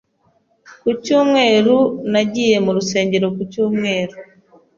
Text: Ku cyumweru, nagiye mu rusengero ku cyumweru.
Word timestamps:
Ku 0.81 0.89
cyumweru, 1.03 1.77
nagiye 2.11 2.57
mu 2.65 2.71
rusengero 2.77 3.27
ku 3.35 3.41
cyumweru. 3.51 4.17